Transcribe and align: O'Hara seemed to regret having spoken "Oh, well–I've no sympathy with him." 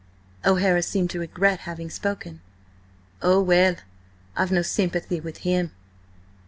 O'Hara 0.43 0.81
seemed 0.81 1.11
to 1.11 1.19
regret 1.19 1.59
having 1.69 1.91
spoken 1.91 2.41
"Oh, 3.21 3.39
well–I've 3.39 4.51
no 4.51 4.63
sympathy 4.63 5.19
with 5.19 5.37
him." 5.45 5.69